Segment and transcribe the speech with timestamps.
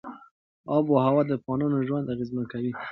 [0.75, 2.71] آب وهوا د افغانانو ژوند اغېزمن کوي.